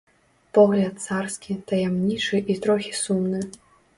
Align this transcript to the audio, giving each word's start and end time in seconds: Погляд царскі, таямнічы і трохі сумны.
Погляд 0.57 0.95
царскі, 1.07 1.57
таямнічы 1.73 2.37
і 2.53 2.57
трохі 2.63 2.91
сумны. 3.03 3.41